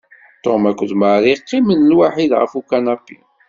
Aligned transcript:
Tom 0.43 0.61
akked 0.69 0.91
Mary 1.01 1.33
qqimen 1.37 1.87
lwaḥid 1.91 2.31
ɣef 2.39 2.51
ukanapi. 2.59 3.17